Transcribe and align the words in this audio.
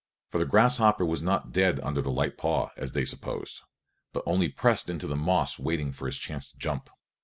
For 0.31 0.39
the 0.39 0.45
grasshopper 0.45 1.05
was 1.05 1.21
not 1.21 1.51
dead 1.51 1.79
under 1.81 2.01
the 2.01 2.09
light 2.09 2.35
paw, 2.35 2.69
as 2.75 2.93
they 2.93 3.05
supposed, 3.05 3.61
but 4.13 4.23
only 4.25 4.49
pressed 4.49 4.89
into 4.89 5.05
the 5.05 5.15
moss 5.15 5.59
waiting 5.59 5.91
for 5.91 6.07
his 6.07 6.17
chance 6.17 6.49
to 6.51 6.57
jump. 6.57 6.89